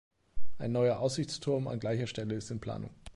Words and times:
Ein 0.57 0.71
neuer 0.71 0.97
Aussichtsturm 0.99 1.67
an 1.67 1.79
gleicher 1.79 2.07
Stelle 2.07 2.33
ist 2.33 2.49
in 2.49 2.59
Planung. 2.59 2.89